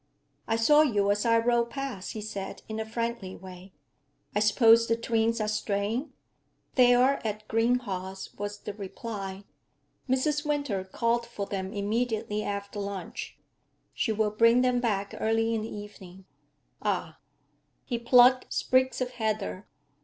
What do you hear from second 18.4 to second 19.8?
sprigs of heather.